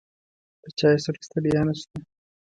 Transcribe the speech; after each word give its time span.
له 0.63 0.69
چای 0.79 0.95
سره 1.05 1.17
ستړیا 1.27 1.61
نشته. 1.67 1.97